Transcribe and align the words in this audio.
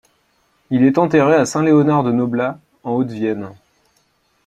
Il 0.71 0.83
est 0.83 0.97
enterré 0.97 1.35
à 1.35 1.45
Saint-Léonard-de-Noblat, 1.45 2.57
en 2.83 2.93
Haute-Vienne. 2.93 3.51